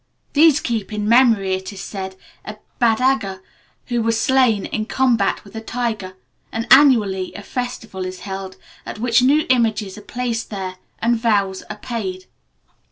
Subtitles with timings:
[0.33, 3.39] These keep in memory, it is said, a Badaga
[3.85, 6.17] who was slain in combat with a tiger;
[6.51, 11.61] and annually a festival is held, at which new images are placed there, and vows
[11.69, 12.25] are paid.